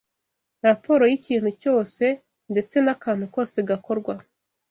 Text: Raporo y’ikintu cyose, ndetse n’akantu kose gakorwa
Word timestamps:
Raporo 0.65 1.03
y’ikintu 1.11 1.49
cyose, 1.61 2.05
ndetse 2.51 2.75
n’akantu 2.81 3.25
kose 3.35 3.57
gakorwa 3.69 4.13